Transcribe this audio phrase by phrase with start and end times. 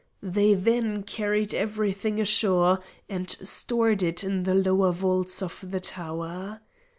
[0.23, 6.61] They then carried everything ashore and stored it in the lower vaults of the tower.